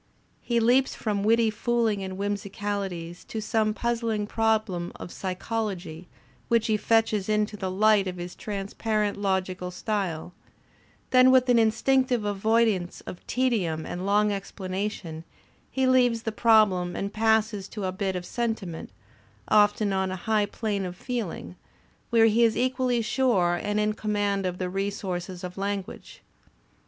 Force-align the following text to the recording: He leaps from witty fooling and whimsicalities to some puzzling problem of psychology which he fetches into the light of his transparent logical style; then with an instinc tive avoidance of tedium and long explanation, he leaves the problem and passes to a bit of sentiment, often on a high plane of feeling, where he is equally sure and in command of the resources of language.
He 0.41 0.59
leaps 0.59 0.95
from 0.95 1.23
witty 1.23 1.51
fooling 1.51 2.01
and 2.03 2.15
whimsicalities 2.17 3.23
to 3.25 3.39
some 3.39 3.75
puzzling 3.75 4.25
problem 4.25 4.91
of 4.95 5.11
psychology 5.11 6.07
which 6.47 6.65
he 6.65 6.75
fetches 6.75 7.29
into 7.29 7.55
the 7.55 7.69
light 7.69 8.07
of 8.07 8.17
his 8.17 8.33
transparent 8.35 9.15
logical 9.15 9.69
style; 9.69 10.33
then 11.11 11.29
with 11.29 11.49
an 11.49 11.57
instinc 11.59 12.07
tive 12.07 12.25
avoidance 12.25 13.01
of 13.01 13.23
tedium 13.27 13.85
and 13.85 14.03
long 14.03 14.31
explanation, 14.31 15.23
he 15.69 15.85
leaves 15.85 16.23
the 16.23 16.31
problem 16.31 16.95
and 16.95 17.13
passes 17.13 17.67
to 17.67 17.83
a 17.85 17.91
bit 17.91 18.15
of 18.15 18.25
sentiment, 18.25 18.89
often 19.49 19.93
on 19.93 20.09
a 20.09 20.15
high 20.25 20.47
plane 20.47 20.83
of 20.83 20.95
feeling, 20.95 21.55
where 22.09 22.25
he 22.25 22.43
is 22.43 22.57
equally 22.57 23.03
sure 23.03 23.59
and 23.61 23.79
in 23.79 23.93
command 23.93 24.47
of 24.47 24.57
the 24.57 24.67
resources 24.67 25.43
of 25.43 25.59
language. 25.59 26.23